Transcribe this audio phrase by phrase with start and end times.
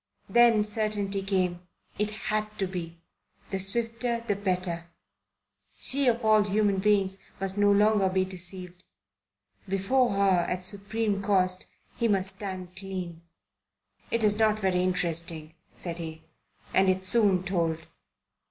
[0.27, 1.61] Then certainty came.
[1.99, 2.97] It had to be.
[3.51, 4.87] The swifter the better.
[5.77, 8.83] She of all human beings must no longer be deceived.
[9.69, 11.67] Before her, at supreme cost,
[11.97, 13.21] he must stand clean.
[14.09, 16.23] "It's not very interesting," said he.
[16.73, 17.85] "And it's soon told.